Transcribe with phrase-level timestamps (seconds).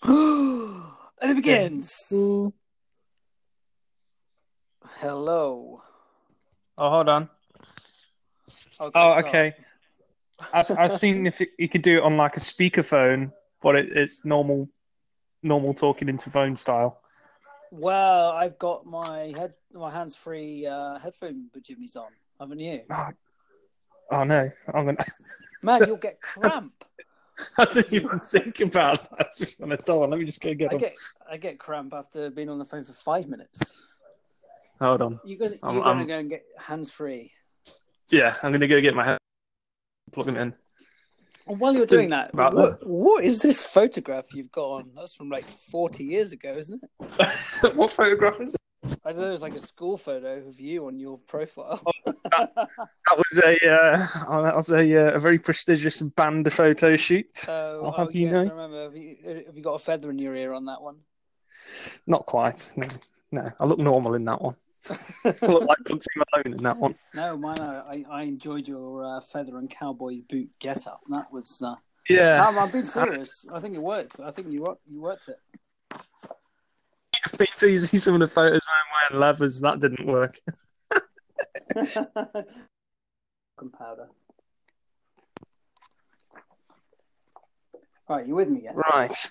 [0.04, 0.92] and
[1.22, 2.12] it begins.
[5.00, 5.82] Hello.
[6.76, 7.28] Oh, hold on.
[8.80, 9.26] Okay, Oh, start.
[9.26, 9.54] okay.
[10.52, 13.96] I've, I've seen if it, you could do it on like a speakerphone, but it,
[13.96, 14.68] it's normal,
[15.42, 17.00] normal talking into phone style.
[17.72, 22.82] Well, I've got my head, my hands-free uh, headphone jimmies on, haven't you?
[22.90, 23.08] Oh,
[24.12, 25.04] oh no, I'm gonna.
[25.64, 26.84] Man, you'll get cramp.
[27.58, 29.28] I didn't even think about that.
[29.36, 30.78] Just when I thought, let me just go get I them.
[30.80, 30.96] get,
[31.30, 33.60] I get cramp after being on the phone for five minutes.
[34.80, 35.20] Hold on.
[35.24, 37.32] You gonna, I'm- you're gonna I'm- go and get hands-free.
[38.10, 39.18] Yeah, I'm gonna go get my head,
[40.12, 40.54] plug them in.
[41.46, 44.90] And while you're doing that, what, what is this photograph you've got on?
[44.94, 47.74] That's from like 40 years ago, isn't it?
[47.74, 48.57] what photograph is it?
[49.04, 49.32] I don't know.
[49.32, 51.82] It's like a school photo of you on your profile.
[52.38, 57.26] That was a uh, oh, that was a, uh, a very prestigious band photo shoot.
[57.48, 58.40] Oh, I'll oh have you yes, know.
[58.40, 58.82] I remember.
[58.84, 59.16] Have you,
[59.46, 60.96] have you got a feather in your ear on that one?
[62.06, 62.70] Not quite.
[62.76, 62.88] No,
[63.32, 64.54] no, I look normal in that one.
[64.90, 66.94] I look like Bugsy Malone in that one.
[67.14, 67.60] no, mine.
[67.60, 71.00] I, I enjoyed your uh, feather and cowboy boot get up.
[71.08, 71.62] That was.
[71.64, 71.74] Uh,
[72.08, 73.46] Yeah, I'm, I'm being serious.
[73.52, 74.20] I think it worked.
[74.20, 74.82] I think you worked.
[74.86, 75.40] You worked it.
[77.60, 79.60] it's see Some of the photos where I'm wearing leathers.
[79.60, 80.38] that didn't work.
[83.76, 84.08] powder.
[88.08, 88.74] Right, you with me yet?
[88.74, 89.30] Right.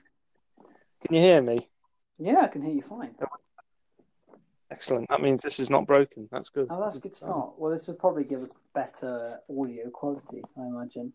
[1.05, 1.67] Can you hear me?
[2.19, 3.15] Yeah, I can hear you fine.
[4.69, 5.07] Excellent.
[5.09, 6.27] That means this is not broken.
[6.31, 6.67] That's good.
[6.69, 7.53] Oh, that's a good start.
[7.57, 11.13] Well, this would probably give us better audio quality, I imagine.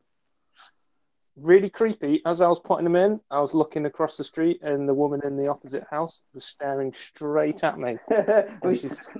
[1.36, 2.20] Really creepy.
[2.26, 5.20] As I was putting them in, I was looking across the street, and the woman
[5.24, 7.96] in the opposite house was staring straight at me.
[8.74, 9.10] She's just-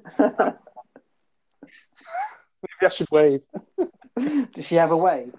[2.63, 3.41] Maybe I should wave.
[4.55, 5.35] Does she have a wave?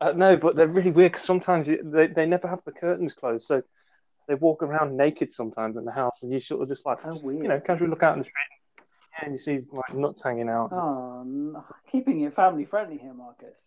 [0.00, 3.12] Uh, no, but they're really weird because sometimes you, they they never have the curtains
[3.12, 3.60] closed, so
[4.28, 7.20] they walk around naked sometimes in the house, and you sort of just like Oh,
[7.30, 8.46] you know casually look out in the street,
[9.12, 10.70] yeah, and you see like nuts hanging out.
[10.72, 13.60] Oh, keeping it family friendly here, Marcus.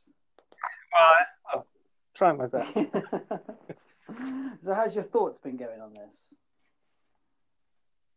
[1.54, 1.66] Well,
[2.14, 2.74] trying my best.
[4.64, 6.34] so, how's your thoughts been going on this?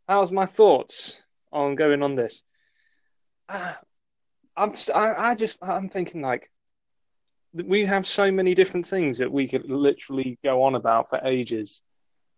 [0.09, 1.23] How's my thoughts
[1.53, 2.43] on going on this?
[3.49, 3.79] Ah,
[4.57, 6.51] I'm s- I, I just I'm thinking like
[7.53, 11.83] we have so many different things that we could literally go on about for ages.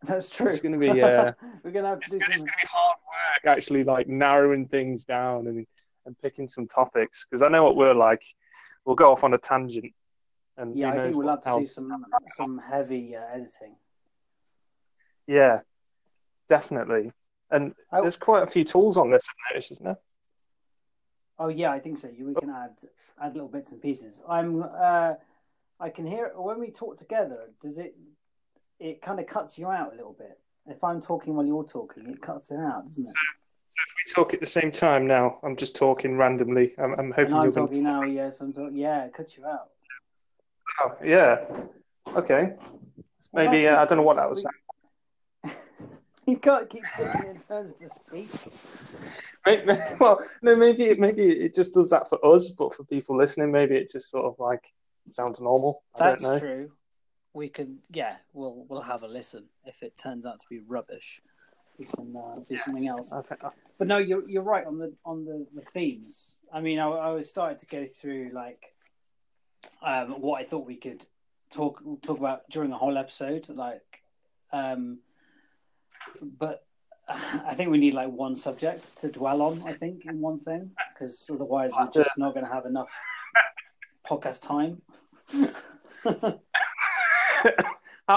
[0.02, 0.48] That's true.
[0.48, 1.32] It's gonna be, uh,
[1.64, 2.96] We're gonna have to It's do gonna, it's gonna be hard
[3.44, 5.66] work actually like narrowing things down and
[6.06, 8.22] and picking some topics because I know what we're like.
[8.84, 9.92] We'll go off on a tangent.
[10.58, 12.04] And Yeah, I think we'll have to do some
[12.36, 13.76] some heavy uh, editing.
[15.26, 15.60] Yeah,
[16.48, 17.12] definitely.
[17.50, 18.02] And Oh.
[18.02, 19.98] there's quite a few tools on this, I've noticed, isn't there?
[21.38, 22.08] Oh yeah, I think so.
[22.08, 22.76] You we can add
[23.22, 24.20] add little bits and pieces.
[24.28, 25.14] I'm uh,
[25.78, 27.50] I can hear when we talk together.
[27.62, 27.94] Does it?
[28.80, 30.40] It kind of cuts you out a little bit.
[30.66, 33.14] If I'm talking while you're talking, it cuts it out, doesn't it?
[33.68, 36.74] So if we talk at the same time now, I'm just talking randomly.
[36.78, 38.02] I'm, I'm hoping And I'm you're talking now.
[38.02, 38.76] Yes, I'm talking.
[38.76, 39.70] Yeah, it cuts you out.
[40.80, 41.44] Oh, yeah.
[42.14, 42.54] Okay.
[43.32, 44.46] Maybe uh, I don't know what that was.
[46.26, 48.28] You can't keep taking in turns to speak.
[49.46, 53.50] Maybe, well, no, maybe maybe it just does that for us, but for people listening,
[53.50, 54.70] maybe it just sort of like
[55.08, 55.82] sounds normal.
[55.94, 56.38] I That's don't know.
[56.38, 56.72] true.
[57.32, 59.44] We can, yeah, we'll we'll have a listen.
[59.64, 61.18] If it turns out to be rubbish,
[61.78, 63.10] we can uh, do something else.
[63.10, 63.40] I think,
[63.78, 66.32] But no, you're you're right on the on the, the themes.
[66.52, 68.74] I mean, I, I was starting to go through like
[69.82, 71.04] um, what I thought we could
[71.50, 74.02] talk talk about during a whole episode, like,
[74.52, 74.98] um,
[76.22, 76.64] but
[77.08, 79.62] I think we need like one subject to dwell on.
[79.66, 82.88] I think in one thing because otherwise we're just not going to have enough
[84.08, 84.82] podcast time.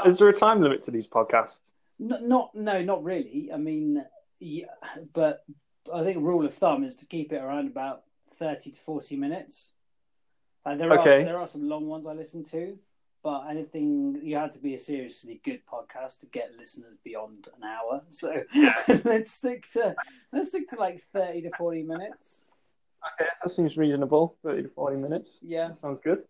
[0.05, 1.71] Is there a time limit to these podcasts?
[1.99, 3.49] No, not no, not really.
[3.53, 4.03] I mean,
[4.39, 4.65] yeah,
[5.13, 5.43] but
[5.93, 8.03] I think rule of thumb is to keep it around about
[8.35, 9.73] thirty to forty minutes.
[10.65, 11.21] Like there Okay.
[11.21, 12.77] are there are some long ones I listen to,
[13.23, 17.63] but anything you had to be a seriously good podcast to get listeners beyond an
[17.63, 18.01] hour.
[18.11, 18.43] So
[19.03, 19.95] let's stick to
[20.31, 22.51] let's stick to like thirty to forty minutes.
[23.19, 24.35] Okay, that seems reasonable.
[24.43, 25.39] Thirty to forty minutes.
[25.41, 26.21] Yeah, That sounds good.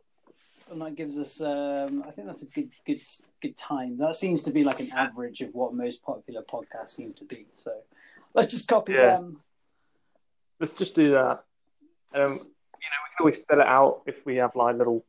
[0.71, 1.41] and that gives us.
[1.41, 3.01] Um, I think that's a good good
[3.41, 3.97] good time.
[3.97, 7.47] That seems to be like an average of what most popular podcasts seem to be.
[7.53, 7.73] So
[8.33, 9.17] let's just copy Yeah.
[9.17, 9.41] them.
[10.61, 11.44] Let's just do that.
[12.13, 12.60] Um, you know, we
[13.11, 15.03] can always fill it out if we have like little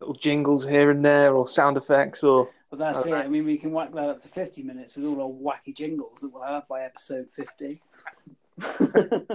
[0.00, 3.12] little jingles here and there, or sound effects, or But that's it.
[3.12, 6.18] I mean, we can whack that up to 50 minutes with all our wacky jingles
[6.20, 7.80] that we'll have by episode 50.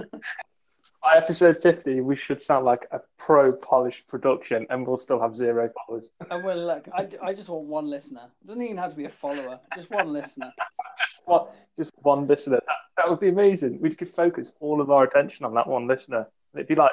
[1.02, 5.34] by episode 50, we should sound like a pro polished production and we'll still have
[5.34, 6.10] zero followers.
[6.30, 8.22] And we're like, I, I just want one listener.
[8.42, 10.50] It doesn't even have to be a follower, just one listener.
[10.98, 11.46] just one,
[11.76, 12.60] just one listener.
[12.66, 13.80] That, that would be amazing.
[13.80, 16.26] We could focus all of our attention on that one listener.
[16.54, 16.92] It'd be like,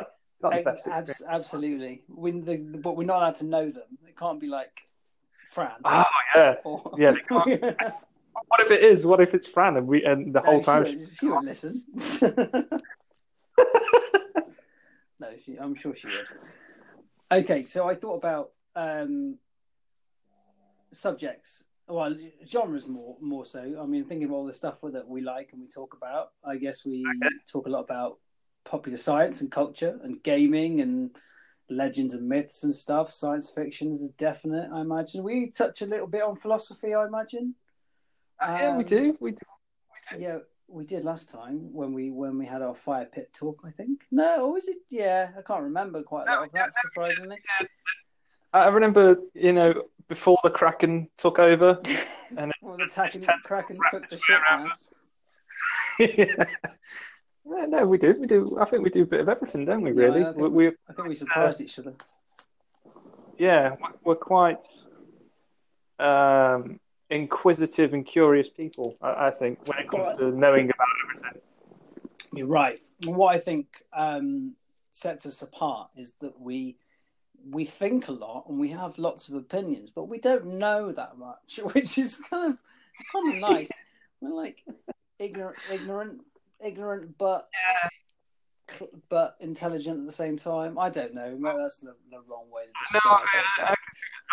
[0.49, 1.33] like the best Abs- experience.
[1.33, 2.03] absolutely.
[2.09, 3.83] The, but we're not allowed to know them.
[4.07, 4.81] It can't be like
[5.49, 5.71] Fran.
[5.85, 6.03] Oh,
[6.35, 6.55] yeah.
[6.63, 6.95] or...
[6.97, 7.13] Yeah,
[8.47, 9.05] What if it is?
[9.05, 10.85] What if it's Fran and we and the whole No, time?
[10.85, 11.83] She, would- she would listen.
[15.19, 16.27] no, she, I'm sure she would.
[17.43, 19.37] Okay, so I thought about um,
[20.91, 21.63] subjects.
[21.87, 22.15] Well,
[22.47, 23.59] genres more more so.
[23.81, 26.31] I mean, thinking of all the stuff that we like and we talk about.
[26.43, 27.05] I guess we
[27.51, 28.17] talk a lot about
[28.63, 31.15] popular science and culture and gaming and
[31.69, 33.11] legends and myths and stuff.
[33.13, 34.69] Science fiction is a definite.
[34.73, 36.93] I imagine we touch a little bit on philosophy.
[36.93, 37.55] I imagine.
[38.41, 39.17] yeah, we Um, do.
[39.19, 39.37] We do.
[40.17, 43.61] yeah, we did last time when we when we had our fire pit talk.
[43.65, 44.77] I think no, or was it?
[44.89, 46.71] Yeah, I can't remember quite a lot of that.
[46.81, 47.37] Surprisingly,
[48.53, 51.81] I remember, you know, before the Kraken took over.
[52.37, 54.39] And well, the Kraken, Kraken took the ship
[55.99, 56.45] yeah.
[57.53, 58.15] Yeah, no, we do.
[58.19, 58.57] We do.
[58.61, 59.91] I think we do a bit of everything, don't we?
[59.91, 60.21] Yeah, Really?
[60.21, 61.93] I think- we, we, I think we surprised each other.
[63.37, 63.75] yeah,
[64.05, 64.59] we're quite
[65.99, 68.95] um, inquisitive and curious people.
[69.01, 71.41] I, I think when it comes to knowing about everything.
[72.33, 72.79] You're right.
[73.03, 74.53] What I think um,
[74.91, 76.77] sets us apart is that we
[77.49, 81.17] we think a lot and we have lots of opinions, but we don't know that
[81.17, 82.57] much, which is kind of
[83.11, 83.69] kind of nice.
[84.21, 84.63] We're like
[85.19, 86.21] ignorant, ignorant,
[86.63, 87.47] ignorant, but
[89.09, 90.79] but intelligent at the same time.
[90.79, 91.35] I don't know.
[91.37, 93.63] Maybe that's the, the wrong way to No, describe I, it.
[93.65, 93.75] I, I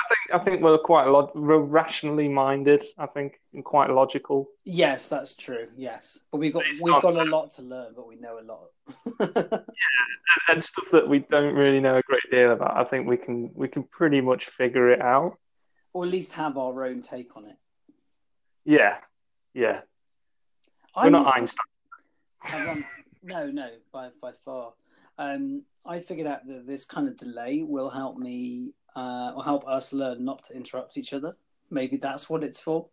[0.09, 2.85] think I think we're quite log- we're rationally minded.
[2.99, 4.47] I think and quite logical.
[4.65, 5.67] Yes, that's true.
[5.77, 8.43] Yes, but we've got It's we've got a lot to learn, but we know a
[8.47, 8.69] lot.
[9.37, 9.59] yeah,
[10.51, 12.77] and stuff that we don't really know a great deal about.
[12.77, 15.37] I think we can we can pretty much figure it out.
[15.93, 17.57] or at least have our own take on it.
[18.65, 18.99] Yeah,
[19.53, 19.81] yeah.
[20.97, 21.57] We're I'm- not Einstein.
[22.43, 22.85] I want-
[23.23, 24.75] no, no, by by far.
[25.19, 29.67] Um, I figured out that this kind of delay will help me, uh, will help
[29.67, 31.37] us learn not to interrupt each other.
[31.71, 32.89] Maybe that's what it's for.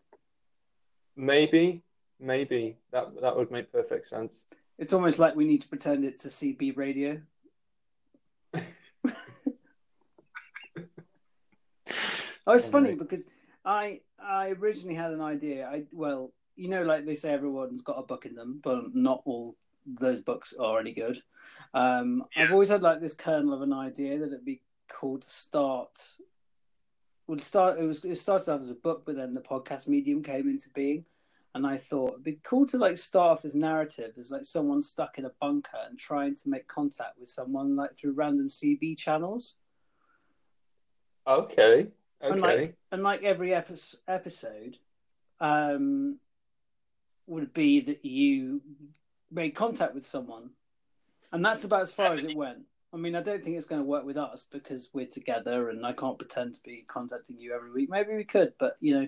[1.16, 1.84] Maybe,
[2.20, 4.46] maybe that that would make perfect sense.
[4.78, 7.22] It's almost like we need to pretend it's a CB radio.
[12.48, 13.28] Oh, it's funny because
[13.64, 15.68] I I originally had an idea.
[15.68, 19.22] I well, you know, like they say, everyone's got a book in them, but not
[19.26, 19.56] all
[19.86, 21.22] those books are any good.
[21.74, 25.30] Um, I've always had like this kernel of an idea that it'd be cool to
[25.30, 26.00] start.
[27.28, 27.80] Would start.
[27.80, 30.70] It was it started off as a book, but then the podcast medium came into
[30.70, 31.06] being,
[31.56, 34.82] and I thought it'd be cool to like start off this narrative as like someone
[34.82, 38.98] stuck in a bunker and trying to make contact with someone like through random CB
[38.98, 39.56] channels.
[41.28, 41.88] Okay,
[42.22, 42.42] And okay.
[42.42, 44.78] like, and like every epi- episode,
[45.40, 46.20] um,
[47.28, 48.62] would be that you
[49.32, 50.52] made contact with someone,
[51.32, 52.60] and that's about as far as it went.
[52.94, 55.86] I mean, I don't think it's going to work with us because we're together, and
[55.86, 57.90] I can't pretend to be contacting you every week.
[57.90, 59.08] Maybe we could, but you know,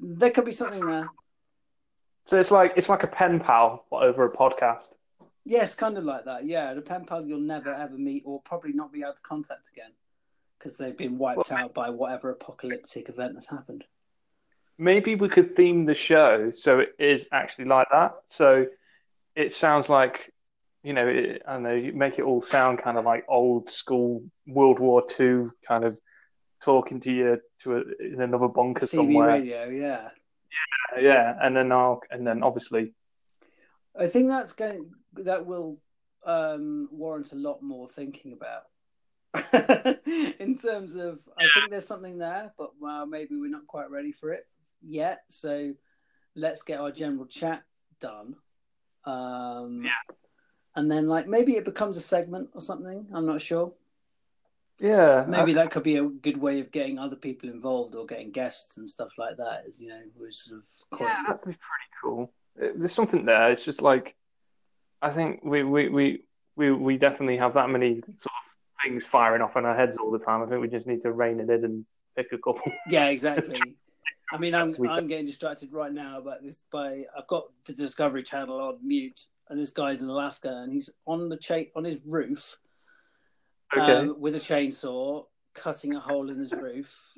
[0.00, 1.08] there could be something there.
[2.26, 4.84] So it's like it's like a pen pal over a podcast.
[5.44, 6.46] Yes, kind of like that.
[6.46, 9.68] Yeah, the pen pal you'll never ever meet, or probably not be able to contact
[9.72, 9.90] again
[10.58, 13.84] because they've been wiped Well, out by whatever apocalyptic event has happened.
[14.78, 18.14] Maybe we could theme the show so it is actually like that.
[18.30, 18.66] So
[19.36, 20.32] it sounds like,
[20.82, 23.70] you know, it, I don't know, you make it all sound kind of like old
[23.70, 25.96] school World War II kind of
[26.62, 29.28] talking to you to a, in another bunker CB somewhere.
[29.28, 30.08] radio, yeah.
[30.96, 31.00] yeah.
[31.00, 32.92] Yeah, and then I'll and then obviously
[33.98, 35.78] I think that's going that will
[36.24, 38.64] um, warrant a lot more thinking about.
[40.38, 44.12] in terms of, I think there's something there, but well, maybe we're not quite ready
[44.12, 44.46] for it
[44.86, 45.22] yet.
[45.28, 45.74] So
[46.34, 47.62] let's get our general chat
[48.00, 48.36] done.
[49.04, 50.14] Um, Yeah.
[50.76, 53.06] And then, like, maybe it becomes a segment or something.
[53.12, 53.72] I'm not sure.
[54.80, 58.06] yeah, Maybe I- that could be a good way of getting other people involved or
[58.06, 59.66] getting guests and stuff like that.
[59.68, 62.32] Is you know, we're sort of quite, yeah, that'd be pretty cool.
[62.60, 63.52] Uh, There's something there.
[63.52, 64.16] It's just like
[65.00, 66.24] I think we we we
[66.56, 70.10] we, we definitely have that many sort of things firing off in our heads all
[70.10, 70.42] the time.
[70.42, 71.86] I think we just need to rein it in and
[72.16, 72.72] pick a couple.
[72.88, 73.54] Yeah, exactly.
[74.32, 76.64] I mean, I'm I'm getting distracted right now about this.
[76.72, 80.90] By I've got the Discovery Channel on mute, and this guy's in Alaska, and he's
[81.06, 82.56] on the cha- on his roof
[83.76, 83.92] Okay.
[83.92, 87.12] um, with a chainsaw, cutting a hole in his roof,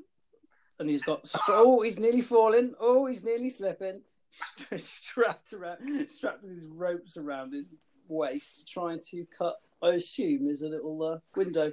[0.78, 2.74] and he's got oh, he's nearly falling.
[2.80, 4.02] Oh, he's nearly slipping.
[4.76, 5.78] Strapped around,
[6.10, 7.68] strapped with his ropes around his
[8.08, 9.56] waist, trying to cut.
[9.82, 11.72] I assume is a little uh, window.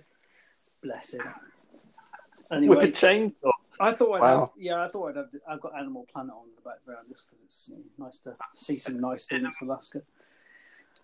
[0.83, 1.21] Bless him.
[2.51, 3.51] Anyway, With a chainsaw.
[3.79, 4.39] I thought I'd Wow.
[4.41, 7.27] have, yeah, I thought I'd have, I've got Animal Planet on in the background just
[7.27, 10.01] because it's you know, nice to see some nice things for Alaska.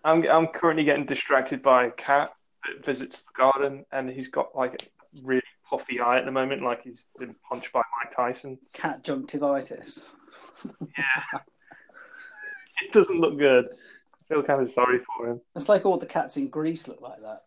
[0.04, 2.30] I'm I'm currently getting distracted by a cat
[2.66, 4.86] that visits the garden, and he's got like a
[5.22, 8.58] really puffy eye at the moment, like he's been punched by Mike Tyson.
[8.72, 10.02] Cat junctivitis.
[10.80, 11.38] Yeah,
[12.82, 13.66] it doesn't look good.
[13.72, 15.40] I feel kind of sorry for him.
[15.56, 17.42] It's like all the cats in Greece look like that.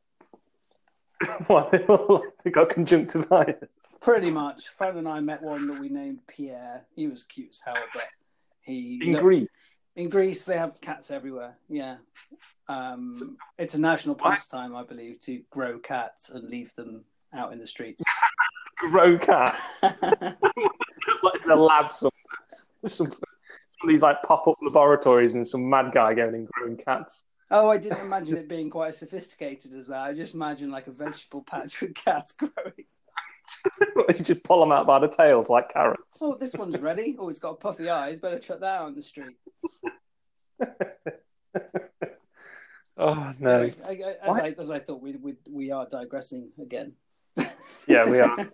[1.48, 3.98] Why they all they got conjunctivitis.
[4.02, 4.68] Pretty much.
[4.70, 6.86] Fran and I met one that we named Pierre.
[6.96, 8.04] He was cute as hell, but
[8.62, 9.50] he In Greece,
[9.96, 11.56] in Greece they have cats everywhere.
[11.70, 11.98] Yeah,
[12.68, 17.04] um, So- it's a national pastime, I believe, to grow cats and leave them
[17.34, 18.04] out in the streets.
[18.92, 22.12] grow cats like in a lab somewhere.
[22.82, 23.18] There's some, some
[23.84, 27.24] of these like pop up laboratories and some mad guy going and growing cats.
[27.54, 30.02] Oh, I didn't imagine it being quite as sophisticated as that.
[30.02, 32.86] I just imagine like a vegetable patch with cats growing.
[34.10, 36.22] you just pull them out by the tails like carrots.
[36.22, 37.16] Oh, this one's ready.
[37.20, 38.20] Oh, it's got puffy eyes.
[38.20, 39.38] Better chuck that out in the street.
[42.96, 43.52] Oh no!
[43.54, 46.94] I, I, as, I, as I thought, we, we we are digressing again.
[47.88, 48.50] Yeah, we are.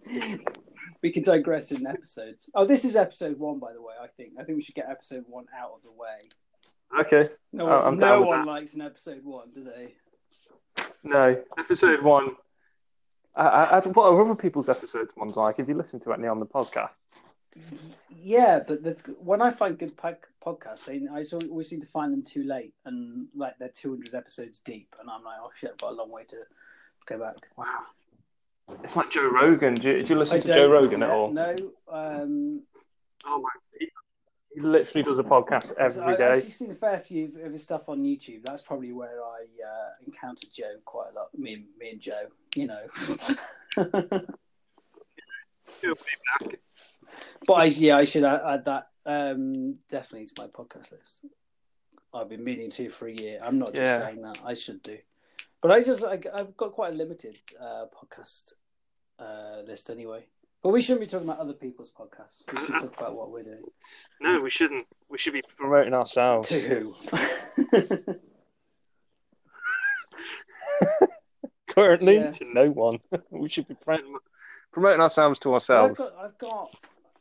[1.04, 2.50] we can digress in episodes.
[2.56, 3.94] Oh, this is episode one, by the way.
[4.02, 4.34] I think.
[4.40, 6.30] I think we should get episode one out of the way.
[7.00, 7.30] Okay.
[7.54, 9.94] No, Oh, one, I'm no one likes an episode one, do they?
[11.04, 12.36] No, episode one.
[13.36, 15.60] I, I, I- what are other people's episodes ones like?
[15.60, 16.90] If you listen to any on the podcast,
[18.22, 22.12] Yeah, but the, when I find good pod, podcasts, they, I always seem to find
[22.12, 25.72] them too late, and like they're two hundred episodes deep, and I'm like, oh shit,
[25.72, 26.38] I've got a long way to
[27.08, 27.36] go back.
[27.56, 27.82] wow,
[28.84, 29.76] it's like Joe Rogan.
[29.76, 31.32] Do you, do you listen I to Joe Rogan at all?
[31.32, 31.56] No.
[31.92, 32.62] Um,
[33.26, 33.49] Oh my!
[34.54, 36.24] He, literally does a podcast every day.
[36.26, 38.44] I, I've seen a fair few of his stuff on YouTube.
[38.44, 41.28] That's probably where I uh, encountered Joe quite a lot.
[41.38, 42.24] Me, and- me and Joe,
[42.56, 42.82] you know.
[45.82, 46.02] He'll be
[46.40, 46.60] back.
[47.46, 51.26] but I, yeah, I should add, add that um, definitely to my podcast list.
[52.14, 53.40] I've been meaning to for a year.
[53.44, 54.00] I'm not just Yeah.
[54.00, 54.40] saying that.
[54.44, 54.98] I should do.
[55.62, 58.54] But I just, I, I've got quite a limited uh, podcast
[59.20, 60.26] uh, list anyway.
[60.62, 62.44] But we shouldn't be talking about other people's podcasts.
[62.52, 63.64] We should talk about what we're doing.
[64.20, 64.88] No, we shouldn't.
[65.10, 66.50] We should be promoting ourselves.
[66.50, 66.96] To who?
[71.70, 72.32] Currently, Yeah.
[72.32, 73.00] to no one.
[73.30, 74.20] we should be prom-
[74.72, 76.00] promoting ourselves to I've ourselves.
[76.00, 76.76] got, I've got.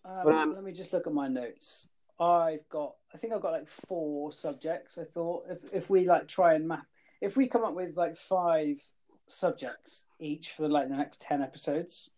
[0.05, 1.87] Um, um, let me just look at my notes.
[2.19, 2.95] I've got.
[3.15, 4.99] I think I've got like four subjects.
[4.99, 6.87] I thought if if we like try and map,
[7.21, 8.81] if we come up with like five
[9.29, 12.11] subjects each for like the next ten episodes,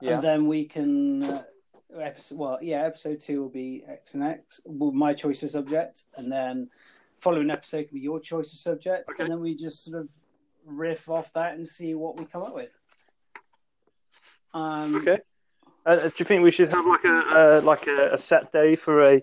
[0.00, 0.14] Yeah.
[0.14, 1.24] and then we can.
[1.24, 1.42] Uh,
[2.00, 4.60] episode well, yeah, episode two will be X and X.
[4.66, 6.68] Well, my choice of subject, and then
[7.18, 9.22] following episode can be your choice of subject, Okay.
[9.24, 10.08] and then we just sort of
[10.66, 12.70] riff off that and see what we come up with.
[14.54, 15.18] Um, Okay.
[15.86, 18.76] Uh, do you think we should have like a uh, like a, a set day
[18.76, 19.22] for a,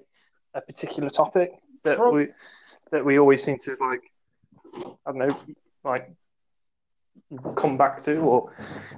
[0.55, 1.51] a particular topic
[1.83, 2.27] that Prob- we
[2.91, 4.01] that we always seem to like
[5.05, 5.37] I don't know
[5.83, 6.09] like
[7.55, 8.51] come back to or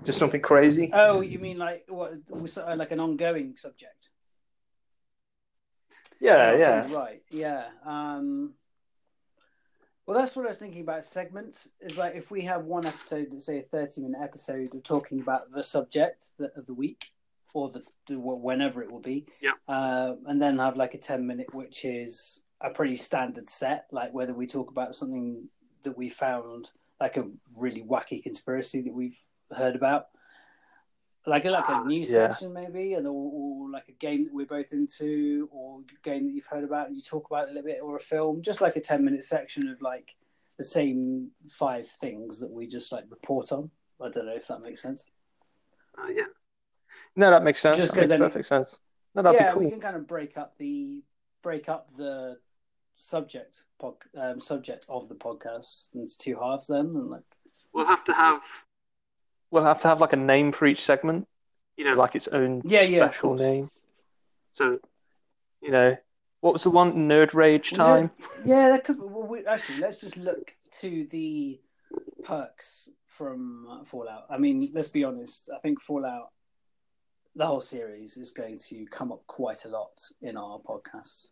[0.04, 0.90] just something crazy?
[0.94, 2.14] Oh, you mean like what?
[2.30, 4.10] was, Like an ongoing subject?
[6.20, 6.94] yeah, Oh, yeah.
[6.96, 7.22] Right.
[7.30, 7.66] Yeah.
[7.86, 8.54] Um,
[10.06, 11.04] well, that's what I was thinking about.
[11.06, 15.20] Segments is like if we have one episode, let's say a thirty-minute episode of talking
[15.20, 17.12] about the subject of the week,
[17.54, 19.26] or the the- whenever it will be.
[19.42, 19.52] Yeah.
[19.68, 24.34] Uh, and then have like a ten-minute, which is a pretty standard set, like whether
[24.34, 25.48] we talk about something
[25.84, 27.26] that we found like a
[27.56, 29.18] really wacky conspiracy that we've
[29.56, 30.08] heard about.
[31.26, 32.30] Like a, like a news Yeah.
[32.32, 36.26] section maybe, and or, or like a game that we're both into, or a game
[36.26, 38.62] that you've heard about and you talk about a little bit, or a film, just
[38.62, 40.16] like a ten minute section of like
[40.58, 43.70] the same five things that we just like report on.
[44.02, 45.06] I don't know if that makes sense.
[46.02, 46.24] Uh, yeah.
[47.18, 47.76] No, that makes sense.
[47.78, 48.80] Just that makes then- perfect sense.
[49.14, 51.04] No, that'd yeah, be we can kind of break up the
[51.42, 52.38] break up the
[52.98, 57.24] subject pod, um, subject of the podcast into two halves then, and like
[57.74, 58.42] We'll have to have
[59.52, 61.28] we'll have to have like a name for each segment.
[61.78, 63.70] You know, like its own Yeah, yeah, special name.
[64.54, 64.80] So,
[65.62, 65.96] you know,
[66.42, 67.08] what was the one?
[67.08, 68.10] Nerd Rage time.
[68.44, 69.00] Yeah, that could.
[69.00, 71.60] Well, we, actually, let's just look to the
[72.24, 74.26] perks from uh, Fallout.
[74.30, 75.52] I mean, let's be honest.
[75.56, 76.32] I think Fallout,
[77.36, 81.28] the whole series, is going to come up quite a lot in our podcasts.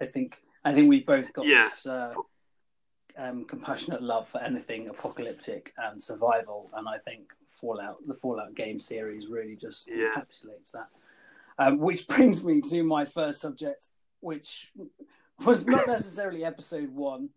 [0.00, 0.42] I think.
[0.64, 1.64] I think we've both got Yeah.
[1.64, 2.14] this uh,
[3.16, 8.78] um, compassionate love for anything apocalyptic and survival, and I think Fallout, the Fallout game
[8.78, 10.14] series, really just Yeah.
[10.14, 10.88] encapsulates that.
[11.58, 13.88] Um, which brings me to my first subject,
[14.20, 14.72] which
[15.44, 17.30] was not necessarily episode one,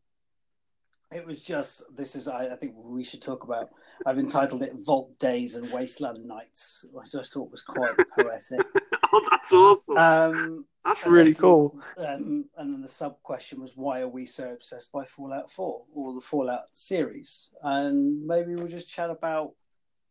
[1.16, 3.70] It was just this is I, I think we should talk about.
[4.06, 8.66] I've entitled it "Vault Days and Wasteland Nights," which I thought was quite poetic.
[9.14, 9.98] oh, that's awesome.
[9.98, 11.80] Um, that's really cool.
[11.98, 15.82] Um, and then the sub question was, why are we so obsessed by Fallout 4
[15.94, 17.52] or the Fallout series?
[17.62, 19.54] And maybe we'll just chat about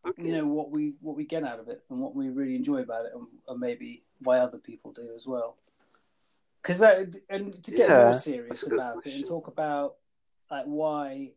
[0.05, 0.25] Okay.
[0.27, 2.79] you know what we what we get out of it and what we really enjoy
[2.79, 5.57] about it, and, and maybe why other people do as well.
[6.63, 6.83] Because
[7.29, 9.97] and to get Yeah, more serious about it and talk about
[10.53, 11.31] like why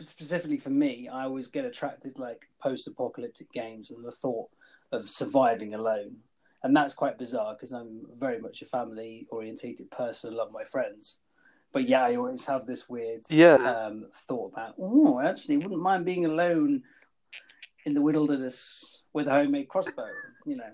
[0.00, 4.48] specifically for me, I always get attracted to, like post-apocalyptic games and the thought
[4.92, 6.16] of surviving alone,
[6.62, 10.34] and that's quite bizarre because I'm very much a family-orientated person.
[10.34, 11.18] I love my friends,
[11.72, 13.54] but yeah, I always have this weird Yeah.
[13.54, 14.74] um, thought about.
[14.78, 16.82] Oh, I actually, wouldn't mind being alone
[17.86, 20.08] in the wilderness with a homemade crossbow.
[20.44, 20.72] You know.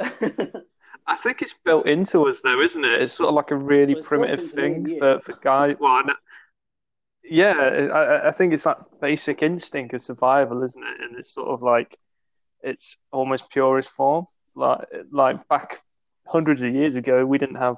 [1.08, 3.02] I think it's built into us, though, isn't it?
[3.02, 5.76] It's sort of like a really Well, primitive into me and thing for, for guys.
[5.78, 6.02] Well,
[7.28, 7.52] yeah,
[7.92, 11.00] I, I- think it's that basic instinct of survival, isn't it?
[11.02, 11.96] And it's sort of like
[12.62, 14.26] it's almost purest form.
[14.54, 15.82] Like like back
[16.26, 17.76] hundreds of years ago, we didn't have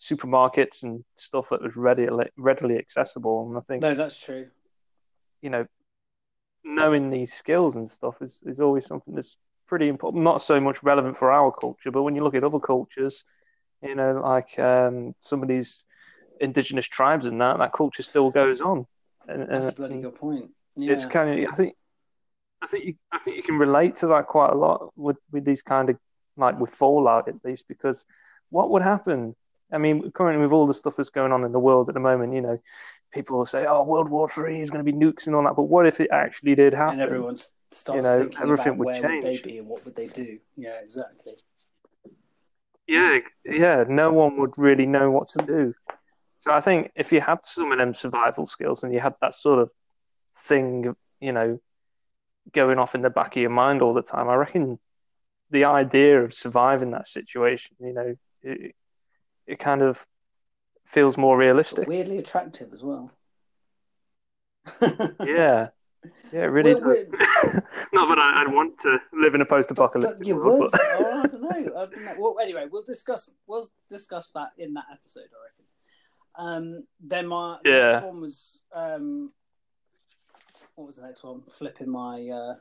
[0.00, 3.48] supermarkets and stuff that was readily readily accessible.
[3.48, 4.48] And I think no, that's true.
[5.42, 5.66] you know,
[6.64, 10.24] knowing these skills and stuff is, is always something that's pretty important.
[10.24, 13.24] Not so much relevant for our culture, but when you look at other cultures,
[13.82, 15.84] you know, like um, some of these
[16.40, 18.86] indigenous tribes and that, that culture still goes on.
[19.28, 20.50] And, and, That's a bloody good point.
[20.76, 20.92] Yeah.
[20.92, 21.74] it's kind of, I think,
[22.62, 25.44] I think you, I think you can relate to that quite a lot with, with
[25.44, 25.96] these kind of
[26.36, 28.04] like with Fallout at least, because
[28.50, 29.34] what would happen?
[29.72, 32.00] I mean, currently with all the stuff that's going on in the world at the
[32.00, 32.58] moment, you know,
[33.12, 35.56] people will say, "Oh, World War Three is going to be nukes and all that,"
[35.56, 37.00] but what if it actually did happen?
[37.00, 39.84] and everyone starts You know, thinking everything about would where would they be and what
[39.84, 40.38] would they do.
[40.56, 41.34] Yeah, exactly.
[42.86, 45.74] Yeah, yeah, no one would really know what to do.
[46.38, 49.34] So I think if you had some of them survival skills and you had that
[49.34, 49.70] sort of
[50.36, 51.60] thing, you know,
[52.52, 54.78] going off in the back of your mind all the time, I reckon
[55.50, 58.74] the idea of surviving that situation, you know, it,
[59.46, 60.04] it kind of
[60.86, 61.88] feels more But realistic.
[61.88, 63.10] weirdly attractive as well.
[64.80, 65.68] Yeah,
[66.32, 67.06] yeah, it really Well, does.
[67.92, 70.70] Not that I, I'd want to live in a post-apocalyptic but you world, would.
[70.70, 71.48] but oh, I don't know.
[71.48, 72.14] I don't know.
[72.18, 73.28] Well, anyway, we'll discuss.
[73.46, 75.64] We'll discuss that in that episode, I reckon.
[76.38, 77.90] Um, then my Yeah.
[77.90, 79.32] next one was um,
[80.76, 81.42] what was the next one?
[81.58, 82.54] Flipping my uh,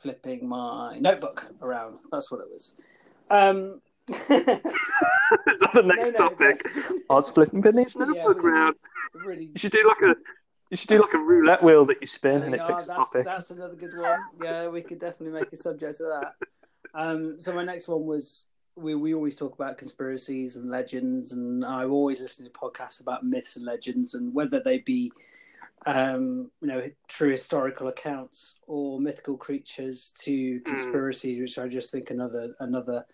[0.00, 1.98] flipping my notebook around.
[2.12, 2.76] That's what it was.
[3.30, 6.60] Um, is that the next no, topic?
[7.10, 8.50] I was flipping Benny's notebook really.
[8.50, 8.76] round.
[9.14, 10.14] really You should do like a
[10.70, 12.88] you should do like a roulette wheel that you spin and it Yeah, picks a
[12.88, 13.24] that's, topic.
[13.24, 14.20] That's another good one.
[14.40, 16.34] Yeah, we could definitely make a subject of that.
[16.94, 18.44] Um, so my next one was
[18.78, 23.24] we we always talk about conspiracies and legends, and I always listen to podcasts about
[23.24, 25.12] myths and legends, and whether they be
[25.86, 32.10] um, you know true historical accounts or mythical creatures to conspiracies, which I just think
[32.10, 33.04] another another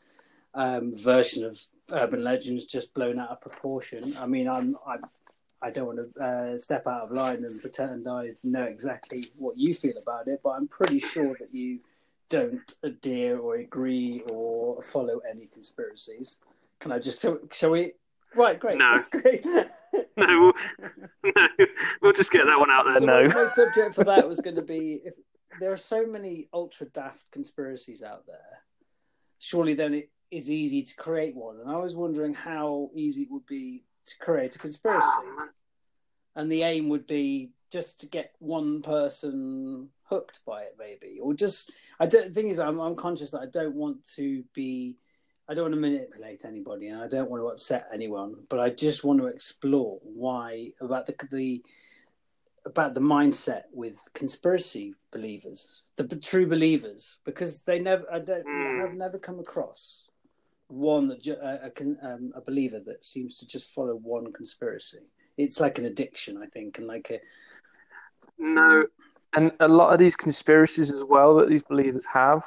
[0.55, 1.61] um, version of
[1.93, 4.17] urban legends just blown out of proportion.
[4.19, 4.97] I mean, I'm I
[5.63, 9.57] I don't want to uh, step out of line and pretend I know exactly what
[9.57, 11.81] you feel about it, but I'm pretty sure that you
[12.35, 16.41] don't adhere or agree or follow any conspiracies.
[16.81, 17.93] Can I just so shall we?
[18.35, 18.79] Right, great.
[18.79, 18.93] No.
[18.97, 19.45] That's great.
[20.17, 21.67] No, we'll, no,
[22.03, 22.99] we'll just get that one out there.
[22.99, 23.29] so no.
[23.29, 25.15] my, my subject for that was going to be if
[25.61, 28.59] there are so many ultra daft conspiracies out there,
[29.39, 31.61] surely then it is easy to create one.
[31.61, 35.07] And I was wondering how easy it would be to create a conspiracy.
[35.07, 35.49] Oh,
[36.35, 41.35] and the aim would be just to get one person hooked by it, maybe, or
[41.35, 41.73] just.
[41.99, 42.29] I don't.
[42.29, 44.97] The thing is, I'm, I'm conscious that I don't want to be.
[45.49, 48.37] I don't want to manipulate anybody, and I don't want to upset anyone.
[48.49, 51.65] But I just want to explore why about the the
[52.65, 58.05] about the mindset with conspiracy believers, the true believers, because they never.
[58.13, 58.45] I don't.
[58.47, 58.83] Hmm.
[58.85, 60.09] I've never come across
[60.69, 65.01] one that a, a, um, a believer that seems to just follow one conspiracy
[65.37, 67.21] it's like an addiction, I think, and like a
[68.39, 68.87] No,
[69.37, 72.45] and a lot of these conspiracies as well that these believers have,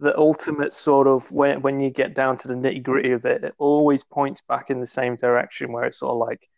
[0.00, 3.44] the ultimate sort of when when you get down to the nitty gritty of it,
[3.44, 6.48] it always points back in the same direction where it's sort of like,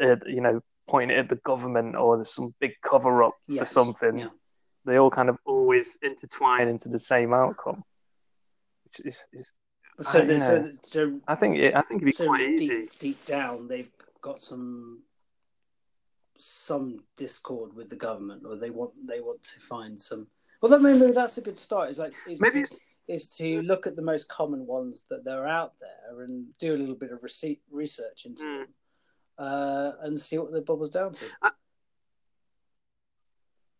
[0.00, 4.18] uh, you know, pointing at the government or there's some big cover up for something.
[4.18, 4.28] yeah.
[4.84, 7.82] They all kind of always intertwine into the same outcome,
[8.84, 9.50] which is, is
[10.02, 10.20] so.
[10.20, 12.68] I so, so, I think it, I think it'd be so quite easy.
[12.68, 15.02] deep, deep down, they've got some
[16.38, 20.26] some discord with the government, or they want they want to find some.
[20.60, 21.90] Well, that maybe that's a good start.
[21.90, 25.24] Is like is Maybe to, it's- is to look at the most common ones that
[25.24, 28.58] there are out there and do a little bit of rece- research into Mm.
[28.60, 28.68] them,
[29.36, 31.24] uh, and see what the bubble's down to.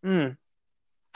[0.02, 0.26] Hmm.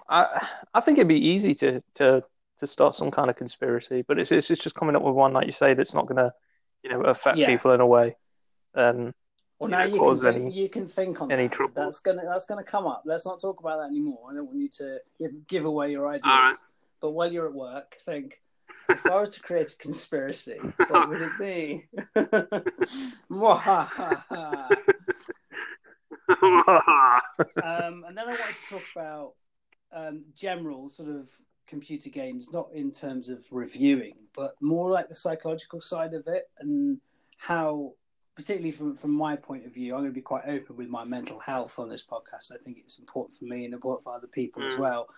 [0.08, 2.24] I I think it'd be easy to to
[2.58, 5.46] to start some kind of conspiracy, but it's it's just coming up with one like
[5.46, 6.32] you say that's not going to
[6.82, 7.46] you know affect Yeah.
[7.46, 8.16] people in a way.
[8.74, 9.14] Um,
[9.58, 11.52] Well, now you can think, any- you can think on any that.
[11.52, 11.72] trouble.
[11.74, 13.02] That's gonna that's gonna come up.
[13.04, 14.28] Let's not talk about that anymore.
[14.30, 16.24] I don't want you to give give away your ideas.
[16.24, 16.54] Right.
[17.00, 18.40] But while you're at work, think
[18.88, 21.86] if I was to create a conspiracy, what would it be?
[27.62, 29.32] Um, and then I wanted to talk about
[29.92, 31.28] um, general sort of
[31.66, 36.50] computer games, not in terms of reviewing, but more like the psychological side of it
[36.60, 37.00] and
[37.38, 37.92] how,
[38.38, 41.02] particularly from, from my point of view, I'm going to be quite open with my
[41.02, 42.52] mental health on this podcast.
[42.52, 44.78] I think it's important for me and important for other people as Mm.
[44.78, 45.08] well.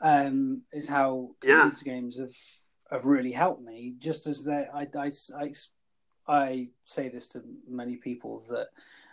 [0.00, 1.62] Um, is how Yeah.
[1.62, 2.32] computer games have
[2.92, 3.94] have really helped me.
[3.98, 5.52] Just as they, I, I, I,
[6.28, 8.68] I say this to many people that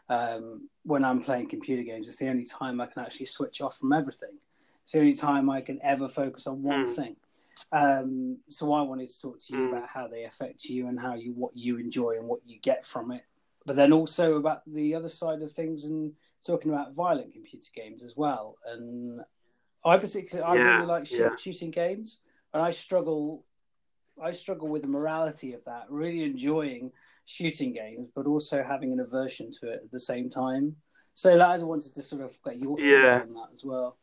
[0.08, 3.78] um, when I'm playing computer games, it's the only time I can actually switch off
[3.78, 4.38] from everything.
[4.84, 6.96] It's the only time I can ever focus on one Mm.
[6.96, 7.16] thing.
[7.72, 9.72] Um, so I wanted to talk to you Mm.
[9.78, 12.86] about how they affect you and how you what you enjoy and what you get
[12.86, 13.24] from it.
[13.68, 16.14] But then also about the other side of things and
[16.46, 18.56] talking about violent computer games as well.
[18.66, 19.20] And
[19.84, 21.36] I particularly I Yeah, really like yeah.
[21.36, 22.22] shooting games,
[22.54, 23.44] and I struggle.
[24.24, 25.84] I struggle with the morality of that.
[25.90, 26.94] Really enjoying
[27.26, 30.78] shooting games, but also having an aversion to it at the same time.
[31.14, 33.22] So like, I wanted to sort of get your thoughts Yeah.
[33.22, 33.98] on that as well.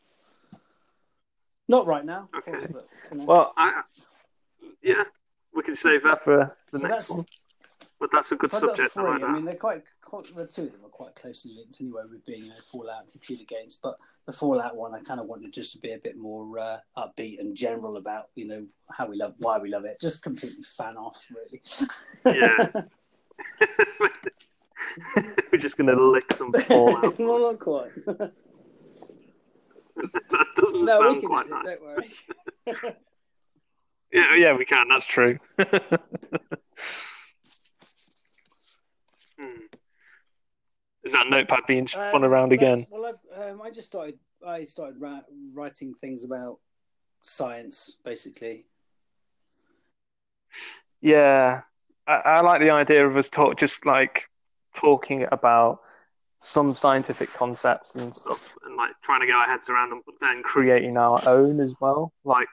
[1.68, 2.52] Not right now, of Okay.
[2.52, 3.24] course, but you know.
[3.26, 3.80] well, I,
[4.82, 5.04] yeah,
[5.54, 7.24] we can save that for the So next one.
[8.04, 8.98] But that's a good so I've got subject.
[8.98, 9.12] I three.
[9.12, 10.36] like I mean, they're quite, quite.
[10.36, 13.10] The two of them are quite closely linked anyway, with being you know, Fallout and
[13.10, 13.78] computer games.
[13.82, 16.80] But the Fallout one, I kind of wanted just to be a bit more uh,
[16.98, 19.98] upbeat and general about you know how we love, why we love it.
[20.02, 21.62] Just completely fan off, really.
[22.26, 22.82] Yeah.
[25.50, 27.18] We're just going to lick some fallout.
[27.18, 27.90] no, not quite.
[28.04, 28.32] that
[30.56, 31.64] doesn't no, we sound quite nice.
[31.64, 32.12] Don't worry.
[34.12, 34.86] Yeah, yeah, we can.
[34.88, 35.40] That's true.
[39.38, 39.66] Hmm.
[41.04, 42.86] Is that notepad being spun Um, around again?
[42.90, 44.18] Well, I've, um, I just started.
[44.46, 46.58] I started ra- writing things about
[47.22, 48.66] science, basically.
[51.00, 51.62] Yeah,
[52.06, 54.24] I, I like the idea of us talk just like
[54.74, 55.80] talking about
[56.38, 60.14] some scientific concepts and stuff, and like trying to get our heads around them, but
[60.20, 62.12] then creating our own as well.
[62.24, 62.48] Like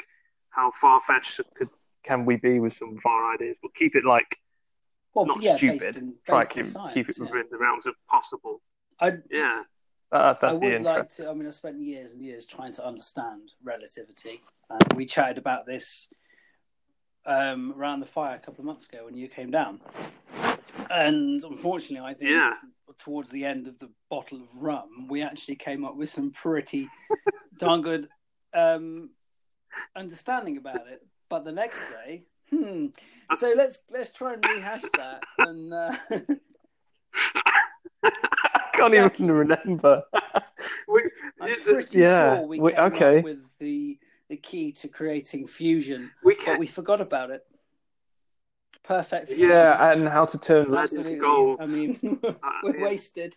[0.50, 1.70] how far fetched could
[2.04, 4.38] can we be with some of our ideas, but keep it like
[5.13, 5.80] Well, not yeah, stupid.
[5.80, 6.93] based in, Try based to keep, science.
[6.93, 7.24] keep it yeah.
[7.26, 8.62] within the realms of possible.
[9.00, 9.63] I, Yeah,
[10.12, 11.30] that, I that'd like to.
[11.30, 14.39] I mean, I spent years and years trying to understand relativity.
[14.69, 16.08] And we chatted about this
[17.26, 19.82] um, around the fire a couple of months ago when you came down.
[20.89, 22.54] And unfortunately, I think Yeah.
[22.97, 26.89] towards the end of the bottle of rum, we actually came up with some pretty
[27.58, 28.08] darn good
[28.54, 29.10] um,
[29.95, 31.06] understanding about it.
[31.30, 32.88] But the next day, hmm.
[33.36, 35.24] So let's let's try and rehash that.
[35.38, 35.92] And uh,
[38.04, 38.10] I
[38.74, 39.26] can't Exactly.
[39.26, 40.04] even remember.
[40.88, 41.10] we,
[41.42, 43.18] I'm pretty yeah, sure we we- came okay.
[43.20, 47.46] up with the the key to creating fusion, we but we forgot about it.
[48.84, 49.28] Perfect.
[49.28, 49.50] Fusion.
[49.50, 51.62] Yeah, and how to turn lead into gold.
[51.62, 52.00] I mean,
[52.64, 52.84] we're yeah.
[52.84, 53.36] wasted.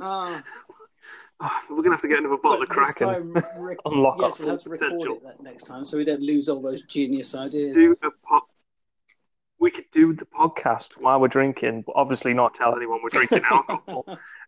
[0.00, 0.42] Ah,
[1.42, 3.32] Ah, we're gonna have to get another bottle but of this Kraken.
[3.34, 5.16] time, rec- Unlock our yes, we'll full have to record potential.
[5.16, 7.74] it that next time, so we don't lose all those genius ideas.
[7.74, 8.46] Do a po-
[9.58, 13.42] we could do the podcast while we're drinking, but obviously not tell anyone we're drinking
[13.50, 14.04] alcohol,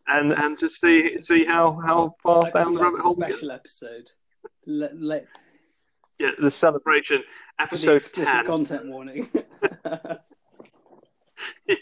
[0.06, 3.14] and and just see see how how far That could down the like rabbit hole
[3.14, 3.32] we get.
[3.32, 4.10] special episode.
[4.66, 5.26] Let, let,
[6.18, 7.26] Yeah, the celebration with
[7.58, 8.44] the episode explicit ten.
[8.46, 9.28] content warning.
[11.66, 11.76] yeah.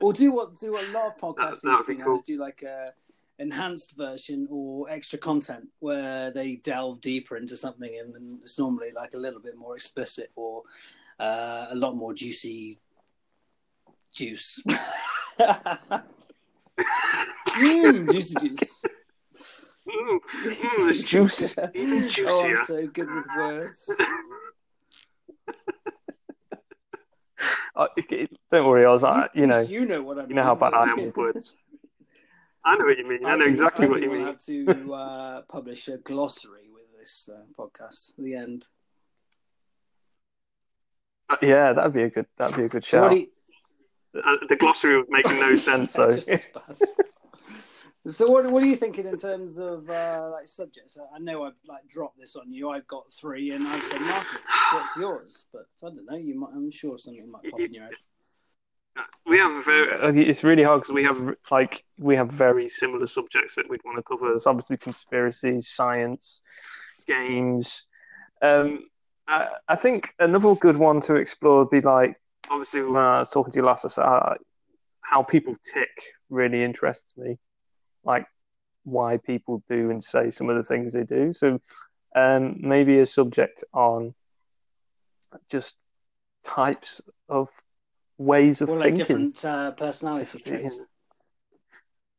[0.00, 2.04] Or do what do what a lot of That- podcasting that would do be now
[2.04, 2.14] cool.
[2.16, 2.92] is do like a
[3.40, 8.90] enhanced version or extra content where they delve deeper into something and, and it's normally
[8.94, 10.62] like a little bit more explicit or
[11.18, 12.78] uh, a lot more juicy
[14.12, 14.62] juice.
[17.56, 18.82] mm, juicy juice.
[19.88, 22.46] Mm, mm, it's juice, even Oh.
[22.46, 23.90] I'm so good with words.
[27.74, 30.30] Uh, it- it- don't worry, I was, uh, you know, you know what I mean.
[30.30, 31.54] you know how bad I am with words.
[32.64, 33.24] I know what you mean.
[33.24, 37.42] I know exactly what you we'll have to uh, publish a glossary with this uh,
[37.58, 38.66] podcast the end.
[41.28, 42.26] Uh, yeah, that'd be a good.
[42.38, 43.02] That'd be a good So shout.
[43.04, 43.28] what do you,
[44.22, 45.92] Uh, the glossary would make no sense.
[45.92, 46.10] So
[48.08, 50.98] so what what are you thinking in terms of uh, like subjects?
[51.14, 52.70] I know I've like dropped this on you.
[52.70, 54.38] I've got three, and I said, Marcus,
[54.72, 55.46] what's yours?
[55.52, 56.16] But I don't know.
[56.16, 56.50] You might.
[56.54, 57.94] I'm sure something might pop in your head.
[59.26, 63.54] We have very, it's really hard because we have like we have very similar subjects
[63.54, 64.30] that we'd want to cover.
[64.30, 66.42] There's obviously conspiracies, science,
[67.06, 67.84] games.
[68.42, 68.84] Um,
[69.28, 72.16] I, I think another good one to explore would be like
[72.50, 74.34] obviously when I was talking to you last, I said uh,
[75.02, 75.90] how people tick
[76.28, 77.38] really interests me,
[78.04, 78.26] like
[78.84, 81.32] why people do and say some of the things they do.
[81.32, 81.60] So
[82.16, 84.14] um, maybe a subject on
[85.48, 85.76] just
[86.44, 87.48] types of
[88.20, 89.30] ways of Or like thinking.
[89.32, 90.78] different uh, personality traits.